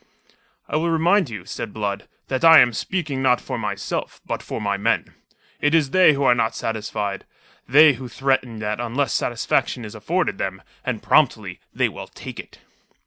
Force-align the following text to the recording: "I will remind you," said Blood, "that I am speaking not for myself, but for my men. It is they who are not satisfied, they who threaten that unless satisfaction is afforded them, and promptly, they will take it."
"I 0.67 0.77
will 0.77 0.89
remind 0.89 1.29
you," 1.29 1.45
said 1.45 1.73
Blood, 1.75 2.07
"that 2.27 2.43
I 2.43 2.57
am 2.57 2.73
speaking 2.73 3.21
not 3.21 3.39
for 3.39 3.59
myself, 3.59 4.19
but 4.25 4.41
for 4.41 4.59
my 4.59 4.75
men. 4.75 5.13
It 5.59 5.75
is 5.75 5.91
they 5.91 6.13
who 6.13 6.23
are 6.23 6.33
not 6.33 6.55
satisfied, 6.55 7.23
they 7.67 7.93
who 7.93 8.07
threaten 8.07 8.57
that 8.57 8.79
unless 8.79 9.13
satisfaction 9.13 9.85
is 9.85 9.93
afforded 9.93 10.39
them, 10.39 10.63
and 10.83 11.03
promptly, 11.03 11.59
they 11.71 11.87
will 11.87 12.07
take 12.07 12.39
it." 12.39 12.57